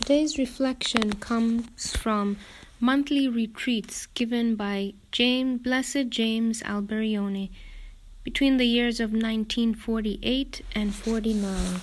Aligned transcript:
Today's 0.00 0.38
reflection 0.38 1.12
comes 1.16 1.94
from 1.94 2.38
monthly 2.80 3.28
retreats 3.28 4.06
given 4.06 4.56
by 4.56 4.94
James, 5.12 5.60
Blessed 5.60 6.08
James 6.08 6.62
Alberione 6.62 7.50
between 8.24 8.56
the 8.56 8.64
years 8.64 8.98
of 8.98 9.12
1948 9.12 10.62
and 10.74 10.94
49. 10.94 11.80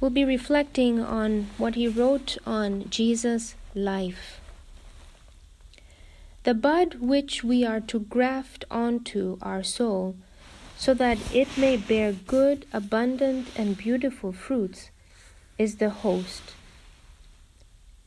We'll 0.00 0.10
be 0.10 0.24
reflecting 0.24 1.00
on 1.00 1.46
what 1.56 1.76
he 1.76 1.86
wrote 1.86 2.36
on 2.44 2.90
Jesus' 2.90 3.54
life. 3.76 4.40
The 6.42 6.52
bud 6.52 6.96
which 6.96 7.44
we 7.44 7.64
are 7.64 7.80
to 7.80 8.00
graft 8.00 8.64
onto 8.72 9.38
our 9.40 9.62
soul 9.62 10.16
so 10.76 10.94
that 10.94 11.18
it 11.32 11.56
may 11.56 11.76
bear 11.76 12.12
good, 12.12 12.66
abundant, 12.72 13.48
and 13.56 13.78
beautiful 13.78 14.32
fruits 14.32 14.90
is 15.56 15.76
the 15.76 15.90
host 15.90 16.54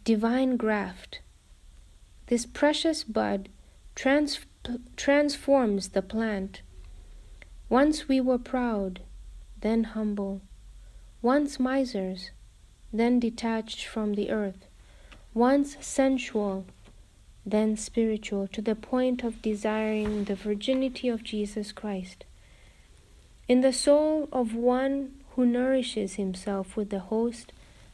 divine 0.06 0.56
graft. 0.56 1.20
This 2.28 2.46
precious 2.46 3.04
bud 3.04 3.50
trans- 3.96 4.46
transforms 4.96 5.90
the 5.90 6.04
plant. 6.04 6.62
Once 7.70 8.08
we 8.08 8.22
were 8.22 8.38
proud, 8.38 9.02
then 9.62 9.84
humble, 9.84 10.42
once 11.24 11.60
misers, 11.60 12.30
then 12.94 13.20
detached 13.20 13.84
from 13.84 14.14
the 14.14 14.30
earth, 14.30 14.68
once 15.34 15.76
sensual, 15.82 16.66
then 17.44 17.76
spiritual, 17.76 18.48
to 18.48 18.62
the 18.62 18.76
point 18.76 19.24
of 19.24 19.42
desiring 19.42 20.26
the 20.26 20.36
virginity 20.36 21.10
of 21.10 21.24
Jesus 21.24 21.72
Christ. 21.72 22.26
In 23.48 23.62
the 23.62 23.74
soul 23.74 24.30
of 24.32 24.54
one 24.54 25.16
who 25.32 25.48
nourishes 25.48 26.14
himself 26.14 26.78
with 26.78 26.92
the 26.92 27.00
host, 27.12 27.52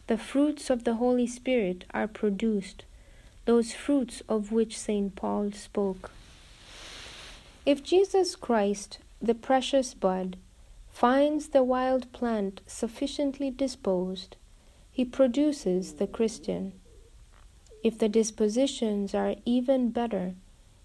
the 0.07 0.17
fruits 0.17 0.69
of 0.69 0.83
the 0.83 0.95
Holy 0.95 1.27
Spirit 1.27 1.85
are 1.93 2.07
produced, 2.07 2.85
those 3.45 3.73
fruits 3.73 4.21
of 4.27 4.51
which 4.51 4.77
St. 4.77 5.15
Paul 5.15 5.51
spoke. 5.51 6.11
If 7.65 7.83
Jesus 7.83 8.35
Christ, 8.35 8.99
the 9.21 9.35
precious 9.35 9.93
bud, 9.93 10.37
finds 10.89 11.49
the 11.49 11.63
wild 11.63 12.11
plant 12.11 12.61
sufficiently 12.65 13.51
disposed, 13.51 14.35
he 14.91 15.05
produces 15.05 15.93
the 15.93 16.07
Christian. 16.07 16.73
If 17.83 17.97
the 17.97 18.09
dispositions 18.09 19.15
are 19.15 19.35
even 19.45 19.89
better, 19.89 20.35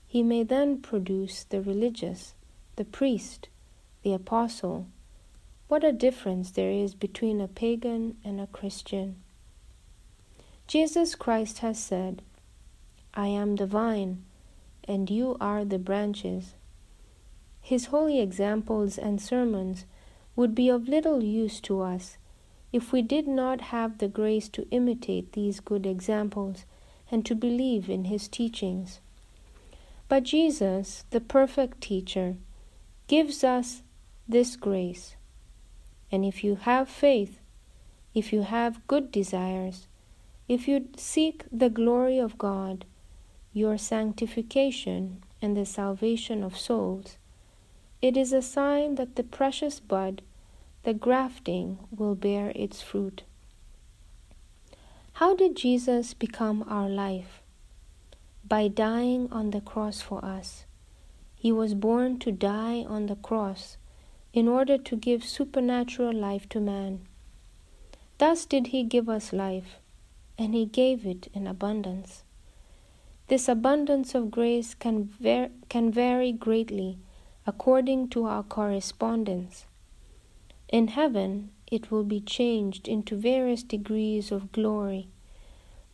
he 0.06 0.22
may 0.22 0.42
then 0.44 0.80
produce 0.80 1.44
the 1.44 1.60
religious, 1.60 2.34
the 2.76 2.84
priest, 2.84 3.48
the 4.02 4.14
apostle, 4.14 4.86
what 5.68 5.82
a 5.82 5.92
difference 5.92 6.52
there 6.52 6.70
is 6.70 6.94
between 6.94 7.40
a 7.40 7.48
pagan 7.48 8.16
and 8.24 8.40
a 8.40 8.46
Christian. 8.46 9.16
Jesus 10.68 11.14
Christ 11.14 11.58
has 11.58 11.78
said, 11.78 12.22
I 13.14 13.28
am 13.28 13.56
the 13.56 13.66
vine, 13.66 14.24
and 14.84 15.10
you 15.10 15.36
are 15.40 15.64
the 15.64 15.78
branches. 15.78 16.54
His 17.60 17.86
holy 17.86 18.20
examples 18.20 18.96
and 18.96 19.20
sermons 19.20 19.86
would 20.36 20.54
be 20.54 20.68
of 20.68 20.88
little 20.88 21.24
use 21.24 21.60
to 21.62 21.80
us 21.80 22.16
if 22.72 22.92
we 22.92 23.02
did 23.02 23.26
not 23.26 23.60
have 23.72 23.98
the 23.98 24.08
grace 24.08 24.48
to 24.50 24.68
imitate 24.70 25.32
these 25.32 25.58
good 25.58 25.84
examples 25.84 26.64
and 27.10 27.26
to 27.26 27.34
believe 27.34 27.90
in 27.90 28.04
his 28.04 28.28
teachings. 28.28 29.00
But 30.08 30.22
Jesus, 30.22 31.04
the 31.10 31.20
perfect 31.20 31.80
teacher, 31.80 32.36
gives 33.08 33.42
us 33.42 33.82
this 34.28 34.54
grace 34.54 35.15
and 36.10 36.24
if 36.24 36.44
you 36.44 36.56
have 36.56 36.88
faith, 36.88 37.40
if 38.14 38.32
you 38.32 38.42
have 38.42 38.86
good 38.86 39.10
desires, 39.10 39.88
if 40.48 40.68
you 40.68 40.88
seek 40.96 41.44
the 41.50 41.70
glory 41.70 42.18
of 42.18 42.38
God, 42.38 42.84
your 43.52 43.76
sanctification, 43.76 45.22
and 45.42 45.56
the 45.56 45.66
salvation 45.66 46.42
of 46.42 46.56
souls, 46.56 47.18
it 48.00 48.16
is 48.16 48.32
a 48.32 48.42
sign 48.42 48.94
that 48.94 49.16
the 49.16 49.22
precious 49.22 49.80
bud, 49.80 50.22
the 50.84 50.94
grafting, 50.94 51.78
will 51.90 52.14
bear 52.14 52.52
its 52.54 52.80
fruit. 52.80 53.22
How 55.14 55.34
did 55.34 55.56
Jesus 55.56 56.14
become 56.14 56.64
our 56.68 56.88
life? 56.88 57.42
By 58.46 58.68
dying 58.68 59.28
on 59.32 59.50
the 59.50 59.60
cross 59.60 60.00
for 60.00 60.24
us. 60.24 60.66
He 61.34 61.50
was 61.50 61.74
born 61.74 62.18
to 62.20 62.30
die 62.30 62.84
on 62.86 63.06
the 63.06 63.16
cross 63.16 63.76
in 64.36 64.48
order 64.48 64.76
to 64.76 64.94
give 64.94 65.24
supernatural 65.24 66.12
life 66.12 66.46
to 66.46 66.60
man. 66.60 67.00
Thus 68.18 68.44
did 68.44 68.66
he 68.66 68.82
give 68.84 69.08
us 69.08 69.32
life, 69.32 69.78
and 70.36 70.52
he 70.52 70.66
gave 70.66 71.06
it 71.06 71.26
in 71.32 71.46
abundance. 71.46 72.22
This 73.28 73.48
abundance 73.48 74.14
of 74.14 74.30
grace 74.30 74.74
can, 74.74 75.04
ver- 75.18 75.48
can 75.70 75.90
vary 75.90 76.32
greatly 76.32 76.98
according 77.46 78.08
to 78.10 78.26
our 78.26 78.42
correspondence. 78.42 79.64
In 80.68 80.88
heaven, 80.88 81.50
it 81.72 81.90
will 81.90 82.04
be 82.04 82.20
changed 82.20 82.86
into 82.88 83.16
various 83.16 83.62
degrees 83.62 84.30
of 84.30 84.52
glory, 84.52 85.08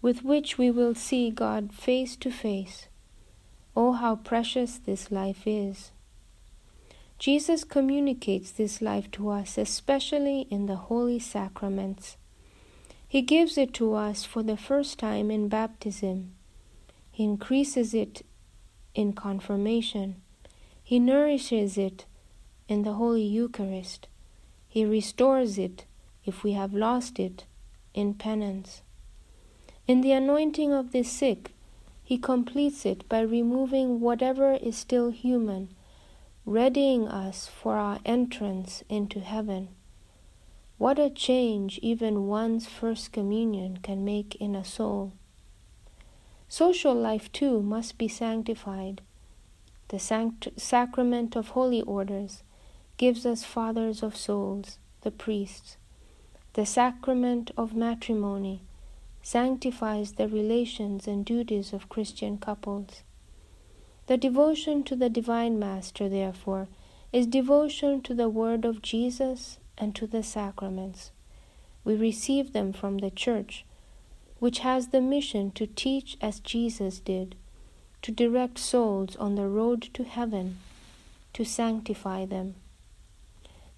with 0.01 0.25
which 0.25 0.59
we 0.59 0.69
will 0.69 0.97
see 0.97 1.31
God 1.31 1.73
face 1.73 2.17
to 2.17 2.31
face. 2.33 2.89
Oh, 3.77 3.93
how 3.93 4.17
precious 4.17 4.79
this 4.79 5.13
life 5.13 5.47
is! 5.47 5.93
Jesus 7.23 7.63
communicates 7.63 8.51
this 8.51 8.83
life 8.83 9.09
to 9.13 9.29
us, 9.29 9.57
especially 9.57 10.49
in 10.51 10.67
the 10.67 10.75
holy 10.75 11.21
sacraments. 11.21 12.17
He 13.07 13.23
gives 13.23 13.57
it 13.57 13.73
to 13.75 13.95
us 13.95 14.25
for 14.25 14.43
the 14.43 14.57
first 14.57 14.99
time 14.99 15.31
in 15.31 15.47
baptism. 15.47 16.33
He 17.13 17.23
increases 17.23 17.95
it 17.95 18.27
in 18.93 19.13
confirmation. 19.13 20.17
He 20.83 20.99
nourishes 20.99 21.79
it 21.79 22.07
in 22.67 22.83
the 22.83 22.95
Holy 22.95 23.23
Eucharist. 23.23 24.09
He 24.67 24.85
restores 24.85 25.59
it, 25.59 25.85
if 26.25 26.43
we 26.43 26.55
have 26.55 26.75
lost 26.75 27.21
it, 27.21 27.45
in 27.95 28.15
penance. 28.15 28.83
In 29.87 30.01
the 30.01 30.11
anointing 30.11 30.73
of 30.73 30.91
the 30.91 31.05
sick, 31.05 31.53
He 32.03 32.19
completes 32.19 32.85
it 32.85 33.09
by 33.09 33.21
removing 33.21 34.01
whatever 34.01 34.55
is 34.55 34.77
still 34.77 35.11
human 35.11 35.69
readying 36.45 37.07
us 37.07 37.47
for 37.47 37.77
our 37.77 38.01
entrance 38.05 38.83
into 38.89 39.21
heaven. 39.21 39.69
What 40.77 40.99
a 40.99 41.11
change 41.11 41.79
even 41.83 42.27
one's 42.27 42.67
first 42.67 43.13
communion 43.13 43.79
can 43.79 44.05
make 44.05 44.35
in 44.37 44.57
a 44.57 44.65
soul. 44.65 45.13
Social 46.49 46.95
life, 46.95 47.31
too, 47.31 47.63
must 47.63 47.97
be 47.97 48.09
sanctified. 48.09 49.01
The 49.89 49.99
sanct- 49.99 50.49
sacrament 50.57 51.37
of 51.37 51.51
holy 51.51 51.83
orders 51.83 52.43
gives 52.97 53.25
us 53.25 53.45
fathers 53.45 54.03
of 54.03 54.17
souls, 54.17 54.79
the 55.03 55.11
priests. 55.11 55.77
The 56.55 56.67
sacrament 56.67 57.53
of 57.57 57.75
matrimony 57.75 58.63
sanctifies 59.23 60.13
the 60.13 60.29
relations 60.29 61.07
and 61.07 61.25
duties 61.25 61.73
of 61.73 61.89
Christian 61.89 62.39
couples. 62.39 63.03
The 64.07 64.17
devotion 64.17 64.83
to 64.85 64.97
the 64.97 65.09
Divine 65.09 65.59
Master, 65.59 66.09
therefore, 66.09 66.69
is 67.13 67.27
devotion 67.27 68.01
to 68.03 68.15
the 68.15 68.29
Word 68.29 68.65
of 68.65 68.83
Jesus 68.83 69.59
and 69.79 69.95
to 69.95 70.07
the 70.07 70.23
sacraments. 70.23 71.13
We 71.85 71.95
receive 71.95 72.53
them 72.53 72.73
from 72.73 72.99
the 72.99 73.11
Church, 73.11 73.65
which 74.39 74.61
has 74.61 74.89
the 74.89 75.01
mission 75.01 75.53
to 75.53 75.67
teach 75.67 76.17
as 76.21 76.41
Jesus 76.41 76.99
did, 76.99 77.37
to 78.03 78.11
direct 78.11 78.59
souls 78.59 79.15
on 79.17 79.37
the 79.37 79.49
road 79.49 79.83
to 79.95 80.03
heaven, 80.03 80.59
to 81.35 81.45
sanctify 81.45 82.27
them. 82.27 82.57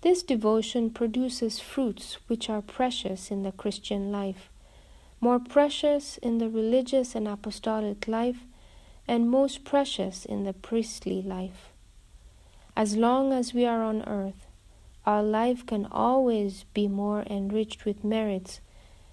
This 0.01 0.23
devotion 0.23 0.91
produces 0.91 1.61
fruits 1.61 2.19
which 2.29 2.49
are 2.49 2.63
precious 2.63 3.31
in 3.31 3.43
the 3.43 3.53
Christian 3.53 4.10
life, 4.10 4.48
more 5.21 5.39
precious 5.39 6.16
in 6.19 6.39
the 6.39 6.48
religious 6.48 7.15
and 7.15 7.28
apostolic 7.28 8.09
life 8.09 8.45
and 9.06 9.30
most 9.30 9.65
precious 9.65 10.24
in 10.24 10.45
the 10.45 10.53
priestly 10.53 11.22
life. 11.22 11.71
As 12.77 12.97
long 12.97 13.33
as 13.33 13.54
we 13.54 13.65
are 13.65 13.83
on 13.83 14.03
earth, 14.03 14.47
our 15.06 15.22
life 15.22 15.66
can 15.66 15.86
always 15.92 16.65
be 16.74 16.89
more 16.89 17.22
enriched 17.28 17.84
with 17.84 18.03
merits, 18.03 18.60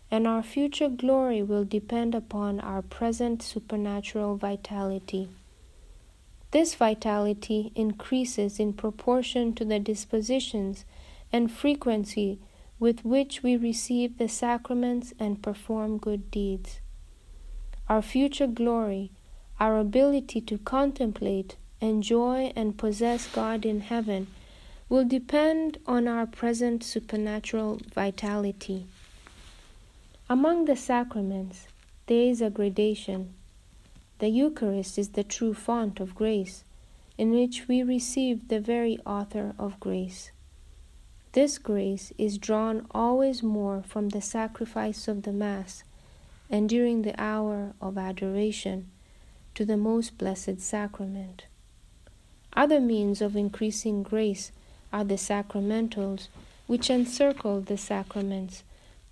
and 0.09 0.25
our 0.25 0.41
future 0.41 0.89
glory 0.89 1.43
will 1.43 1.65
depend 1.65 2.15
upon 2.15 2.59
our 2.59 2.81
present 2.81 3.43
supernatural 3.43 4.38
vitality. 4.38 5.29
This 6.51 6.75
vitality 6.75 7.71
increases 7.75 8.59
in 8.59 8.73
proportion 8.73 9.53
to 9.55 9.63
the 9.63 9.79
dispositions 9.79 10.85
and 11.31 11.51
frequency 11.51 12.39
with 12.77 13.05
which 13.05 13.44
we 13.44 13.55
receive 13.55 14.17
the 14.17 14.27
sacraments 14.27 15.13
and 15.19 15.41
perform 15.41 15.97
good 15.97 16.31
deeds. 16.31 16.81
Our 17.87 18.01
future 18.01 18.47
glory 18.47 19.11
our 19.61 19.77
ability 19.77 20.41
to 20.41 20.57
contemplate, 20.57 21.55
enjoy, 21.79 22.51
and 22.55 22.79
possess 22.79 23.27
God 23.27 23.63
in 23.63 23.81
heaven 23.81 24.25
will 24.89 25.05
depend 25.05 25.77
on 25.85 26.07
our 26.07 26.25
present 26.25 26.83
supernatural 26.83 27.79
vitality. 27.93 28.87
Among 30.27 30.65
the 30.65 30.75
sacraments, 30.75 31.67
there 32.07 32.23
is 32.23 32.41
a 32.41 32.49
gradation. 32.49 33.35
The 34.17 34.29
Eucharist 34.29 34.97
is 34.97 35.09
the 35.09 35.23
true 35.23 35.53
font 35.53 35.99
of 35.99 36.15
grace, 36.15 36.63
in 37.15 37.29
which 37.29 37.67
we 37.67 37.83
receive 37.83 38.47
the 38.47 38.59
very 38.59 38.97
author 39.05 39.53
of 39.59 39.79
grace. 39.79 40.31
This 41.33 41.59
grace 41.59 42.11
is 42.17 42.39
drawn 42.39 42.87
always 42.89 43.43
more 43.43 43.83
from 43.87 44.09
the 44.09 44.23
sacrifice 44.23 45.07
of 45.07 45.21
the 45.21 45.31
Mass 45.31 45.83
and 46.49 46.67
during 46.67 47.03
the 47.03 47.13
hour 47.21 47.75
of 47.79 47.99
adoration 47.99 48.89
to 49.56 49.65
the 49.65 49.77
most 49.77 50.18
blessed 50.18 50.59
sacrament. 50.59 51.45
Other 52.53 52.80
means 52.80 53.21
of 53.21 53.36
increasing 53.36 54.03
grace 54.03 54.51
are 54.92 55.03
the 55.03 55.15
sacramentals, 55.15 56.27
which 56.68 56.89
encircle 56.89 57.62
the 57.62 57.77
sacraments, 57.77 58.63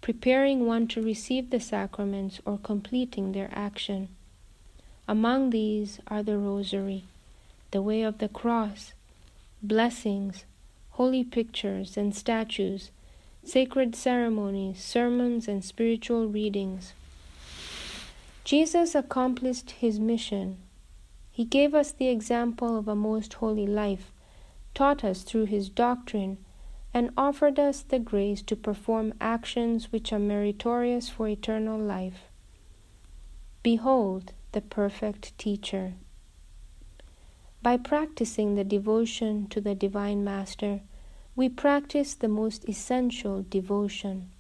preparing 0.02 0.66
one 0.66 0.88
to 0.88 1.02
receive 1.02 1.50
the 1.50 1.60
sacraments 1.60 2.40
or 2.46 2.58
completing 2.58 3.32
their 3.32 3.50
action. 3.54 4.10
Among 5.08 5.50
these 5.50 6.00
are 6.08 6.22
the 6.22 6.38
Rosary, 6.38 7.06
the 7.72 7.82
Way 7.82 8.02
of 8.02 8.20
the 8.20 8.30
Cross, 8.30 8.94
blessings, 9.64 10.46
holy 10.92 11.24
pictures 11.24 11.98
and 11.98 12.16
statues, 12.16 12.92
sacred 13.44 13.96
ceremonies, 13.96 14.84
sermons, 14.84 15.48
and 15.48 15.64
spiritual 15.64 16.28
readings. 16.28 16.94
Jesus 18.44 18.96
accomplished 18.96 19.72
his 19.72 20.00
mission. 20.00 20.58
He 21.30 21.46
gave 21.46 21.74
us 21.74 21.92
the 21.92 22.08
example 22.08 22.78
of 22.78 22.88
a 22.88 22.96
most 22.96 23.36
holy 23.36 23.68
life, 23.68 24.12
taught 24.74 25.04
us 25.04 25.24
through 25.24 25.46
his 25.46 25.70
doctrine, 25.70 26.38
and 26.94 27.12
offered 27.16 27.60
us 27.60 27.82
the 27.82 28.00
grace 28.00 28.42
to 28.42 28.56
perform 28.56 29.14
actions 29.22 29.92
which 29.92 30.12
are 30.12 30.20
meritorious 30.20 31.10
for 31.10 31.28
eternal 31.28 31.80
life. 31.80 32.24
Behold 33.62 34.34
the 34.52 34.62
perfect 34.62 35.38
teacher. 35.38 35.94
By 37.62 37.78
practicing 37.78 38.56
the 38.56 38.64
devotion 38.64 39.48
to 39.50 39.62
the 39.62 39.76
Divine 39.76 40.24
Master, 40.24 40.82
we 41.36 41.50
practice 41.50 42.16
the 42.16 42.28
most 42.28 42.68
essential 42.68 43.46
devotion. 43.48 44.32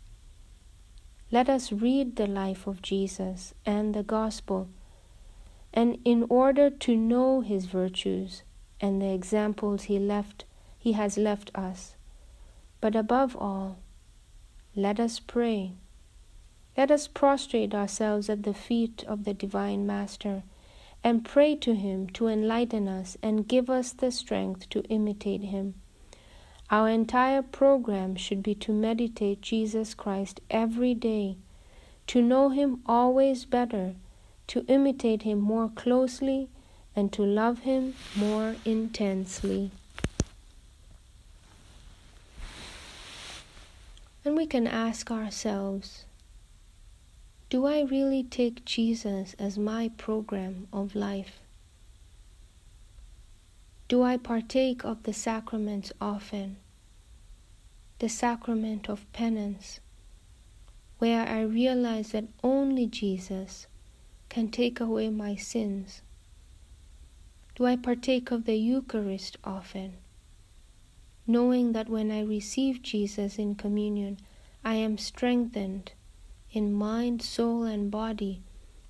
Let 1.31 1.47
us 1.47 1.71
read 1.71 2.15
the 2.15 2.25
life 2.25 2.65
of 2.65 2.81
Jesus 2.81 3.53
and 3.63 3.93
the 3.93 4.01
Gospel, 4.01 4.67
and 5.71 5.99
in 6.03 6.25
order 6.27 6.71
to 6.71 6.95
know 6.95 7.41
his 7.41 7.65
virtues 7.65 8.41
and 8.81 8.99
the 8.99 9.13
examples 9.13 9.83
he 9.83 9.99
left, 9.99 10.45
he 10.79 10.93
has 10.93 11.19
left 11.19 11.51
us. 11.53 11.95
But 12.81 12.95
above 12.95 13.35
all, 13.35 13.77
let 14.75 14.99
us 14.99 15.19
pray. 15.19 15.73
Let 16.75 16.89
us 16.89 17.07
prostrate 17.07 17.75
ourselves 17.75 18.27
at 18.27 18.41
the 18.41 18.53
feet 18.53 19.03
of 19.07 19.23
the 19.23 19.33
Divine 19.35 19.85
Master 19.85 20.41
and 21.03 21.23
pray 21.23 21.55
to 21.57 21.75
him 21.75 22.07
to 22.11 22.27
enlighten 22.27 22.87
us 22.87 23.17
and 23.21 23.47
give 23.47 23.69
us 23.69 23.91
the 23.91 24.11
strength 24.11 24.67
to 24.69 24.81
imitate 24.85 25.43
him. 25.43 25.75
Our 26.71 26.87
entire 26.87 27.41
program 27.41 28.15
should 28.15 28.43
be 28.43 28.53
to 28.55 28.71
meditate 28.71 29.41
Jesus 29.41 29.95
Christ 29.95 30.39
every 30.51 30.93
day, 30.93 31.37
to 32.05 32.21
know 32.21 32.49
Him 32.49 32.81
always 32.85 33.45
better, 33.45 33.95
to 34.47 34.63
imitate 34.67 35.23
Him 35.23 35.39
more 35.39 35.69
closely, 35.69 36.47
and 36.95 37.11
to 37.13 37.23
love 37.23 37.59
Him 37.59 37.95
more 38.15 38.55
intensely. 38.65 39.71
And 44.23 44.37
we 44.37 44.45
can 44.45 44.67
ask 44.67 45.09
ourselves 45.09 46.05
Do 47.49 47.65
I 47.65 47.81
really 47.81 48.21
take 48.21 48.63
Jesus 48.63 49.35
as 49.39 49.57
my 49.57 49.89
program 49.97 50.67
of 50.71 50.93
life? 50.93 51.39
Do 53.89 54.03
I 54.03 54.17
partake 54.17 54.85
of 54.85 55.01
the 55.01 55.13
sacraments 55.13 55.91
often? 55.99 56.57
The 57.97 58.07
sacrament 58.07 58.87
of 58.87 59.11
penance, 59.13 59.79
where 60.99 61.27
I 61.27 61.41
realize 61.41 62.11
that 62.11 62.25
only 62.43 62.85
Jesus 62.85 63.65
can 64.29 64.49
take 64.49 64.79
away 64.79 65.09
my 65.09 65.35
sins? 65.35 66.03
Do 67.55 67.65
I 67.65 67.75
partake 67.77 68.29
of 68.29 68.45
the 68.45 68.57
Eucharist 68.57 69.37
often, 69.43 69.93
knowing 71.25 71.71
that 71.71 71.89
when 71.89 72.11
I 72.11 72.21
receive 72.21 72.83
Jesus 72.83 73.39
in 73.39 73.55
communion, 73.55 74.19
I 74.63 74.75
am 74.75 74.99
strengthened 74.99 75.93
in 76.51 76.73
mind, 76.73 77.23
soul, 77.23 77.63
and 77.63 77.89
body 77.89 78.43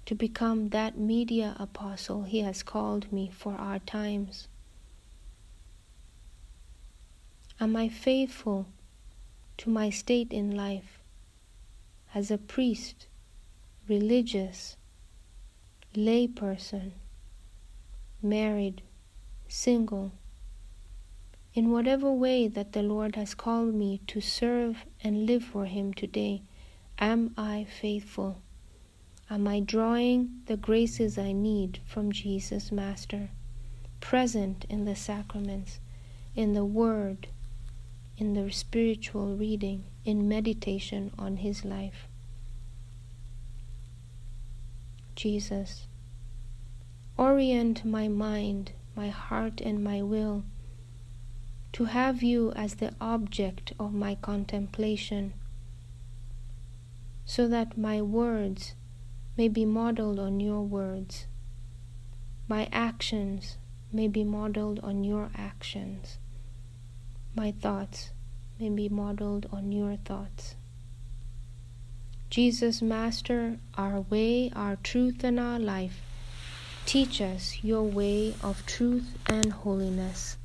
to 0.08 0.14
become 0.14 0.72
that 0.72 0.98
media 0.98 1.56
apostle 1.58 2.24
He 2.24 2.40
has 2.40 2.64
called 2.64 3.14
me 3.14 3.32
for 3.34 3.54
our 3.56 3.80
times? 3.80 4.50
Am 7.62 7.76
I 7.76 7.90
faithful 7.90 8.68
to 9.58 9.70
my 9.70 9.90
state 9.90 10.32
in 10.32 10.56
life 10.56 11.02
as 12.16 12.32
a 12.32 12.38
priest, 12.38 13.08
religious, 13.90 14.78
lay 15.94 16.26
person, 16.26 16.94
married, 18.22 18.82
single, 19.50 20.14
in 21.54 21.70
whatever 21.70 22.10
way 22.10 22.48
that 22.48 22.72
the 22.72 22.82
Lord 22.82 23.18
has 23.18 23.36
called 23.36 23.74
me 23.74 24.00
to 24.08 24.22
serve 24.22 24.86
and 25.04 25.26
live 25.26 25.44
for 25.44 25.66
Him 25.66 25.94
today, 25.94 26.44
am 26.98 27.34
I 27.38 27.66
faithful? 27.66 28.42
Am 29.30 29.50
I 29.50 29.60
drawing 29.60 30.44
the 30.46 30.56
graces 30.56 31.18
I 31.18 31.34
need 31.34 31.82
from 31.86 32.14
Jesus 32.14 32.72
Master, 32.72 33.32
present 34.00 34.66
in 34.70 34.86
the 34.86 34.96
sacraments, 34.96 35.82
in 36.38 36.54
the 36.54 36.64
Word, 36.64 37.28
in 38.20 38.34
the 38.34 38.52
spiritual 38.52 39.38
reading, 39.38 39.86
in 40.04 40.28
meditation 40.28 41.10
on 41.18 41.38
His 41.38 41.64
life. 41.64 42.10
Jesus, 45.16 45.88
orient 47.18 47.86
my 47.86 48.10
mind, 48.10 48.74
my 48.94 49.08
heart, 49.08 49.62
and 49.62 49.82
my 49.82 50.02
will 50.02 50.44
to 51.72 51.86
have 51.86 52.22
you 52.22 52.52
as 52.54 52.76
the 52.76 52.94
object 53.00 53.72
of 53.80 53.94
my 53.94 54.16
contemplation, 54.16 55.34
so 57.26 57.48
that 57.48 57.78
my 57.78 58.02
words 58.02 58.74
may 59.38 59.48
be 59.48 59.64
modeled 59.64 60.20
on 60.20 60.40
your 60.40 60.62
words, 60.62 61.28
my 62.48 62.68
actions 62.74 63.58
may 63.94 64.08
be 64.08 64.24
modeled 64.24 64.80
on 64.82 65.04
your 65.04 65.30
actions 65.36 66.18
my 67.36 67.52
thoughts 67.52 68.12
may 68.60 68.70
be 68.70 68.90
modeled 68.90 69.48
on 69.52 69.72
your 69.72 69.96
thoughts. 69.98 70.56
Jesus, 72.30 72.82
Master, 72.82 73.58
our 73.76 74.02
way, 74.02 74.52
our 74.56 74.76
truth, 74.76 75.24
and 75.24 75.40
our 75.40 75.58
life, 75.58 76.02
teach 76.86 77.22
us 77.22 77.64
your 77.64 77.84
way 77.84 78.36
of 78.44 78.66
truth 78.66 79.18
and 79.28 79.52
holiness. 79.52 80.38